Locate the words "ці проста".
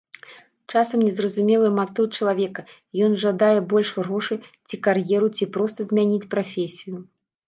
5.39-5.79